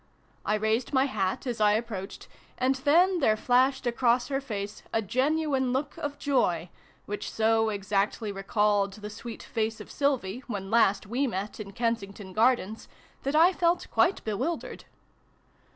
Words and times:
I 0.43 0.55
raised 0.55 0.93
my 0.93 1.05
hat 1.05 1.45
as 1.45 1.61
I 1.61 1.73
approached, 1.73 2.27
and 2.57 2.73
then 2.73 3.19
there 3.19 3.37
flashed 3.37 3.85
across 3.85 4.29
her 4.29 4.41
face 4.41 4.81
a 4.91 4.99
genuine 4.99 5.73
look 5.73 5.95
of 5.97 6.17
joy, 6.17 6.69
which 7.05 7.29
so 7.29 7.69
exactly 7.69 8.31
recalled 8.31 8.93
the 8.93 9.11
sweet 9.11 9.43
face 9.43 9.79
of 9.79 9.91
Sylvie, 9.91 10.39
when 10.47 10.71
last 10.71 11.05
we 11.05 11.27
met 11.27 11.59
in 11.59 11.71
Kensington 11.71 12.33
Gardens, 12.33 12.87
that 13.21 13.35
I 13.35 13.53
felt 13.53 13.91
quite 13.91 14.23
bewildered. 14.23 14.85